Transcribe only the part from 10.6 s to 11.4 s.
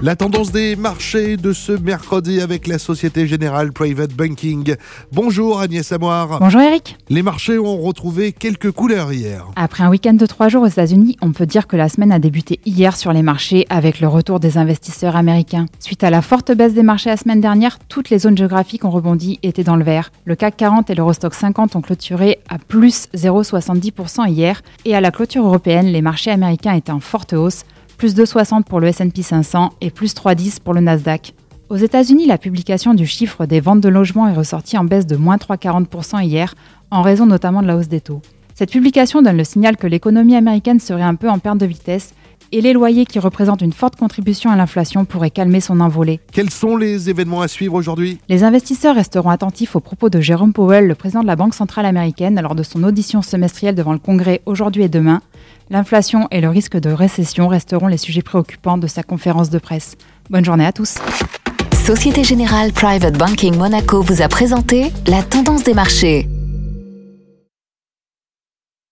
aux États-Unis, on